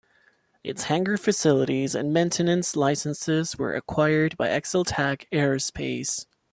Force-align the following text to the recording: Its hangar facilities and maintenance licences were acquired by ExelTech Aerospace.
Its 0.63 0.85
hangar 0.85 1.15
facilities 1.15 1.93
and 1.93 2.11
maintenance 2.11 2.75
licences 2.75 3.59
were 3.59 3.75
acquired 3.75 4.35
by 4.35 4.47
ExelTech 4.47 5.27
Aerospace. 5.31 6.25